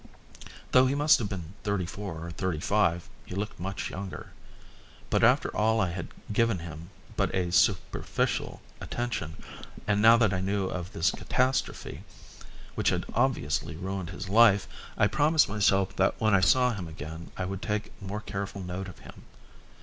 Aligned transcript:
Though 0.71 0.87
he 0.87 0.95
must 0.95 1.19
have 1.19 1.29
been 1.29 1.53
thirty 1.63 1.85
four 1.85 2.25
or 2.25 2.31
thirty 2.31 2.59
five 2.59 3.07
he 3.23 3.35
looked 3.35 3.59
much 3.59 3.91
younger. 3.91 4.31
But 5.11 5.23
after 5.23 5.55
all 5.55 5.79
I 5.79 5.91
had 5.91 6.07
given 6.33 6.57
him 6.57 6.89
but 7.15 7.29
a 7.35 7.51
superficial 7.51 8.63
attention, 8.79 9.43
and 9.85 10.01
now 10.01 10.17
that 10.17 10.33
I 10.33 10.41
knew 10.41 10.65
of 10.65 10.93
this 10.93 11.11
catastrophe, 11.11 12.03
which 12.73 12.89
had 12.89 13.05
obviously 13.13 13.75
ruined 13.75 14.09
his 14.09 14.27
life, 14.27 14.67
I 14.97 15.05
promised 15.05 15.47
myself 15.47 15.95
that 15.97 16.19
when 16.19 16.33
I 16.33 16.39
saw 16.41 16.73
him 16.73 16.87
again 16.87 17.29
I 17.37 17.45
would 17.45 17.61
take 17.61 17.91
more 18.01 18.21
careful 18.21 18.63
note 18.63 18.87
of 18.87 18.97
him. 18.97 19.25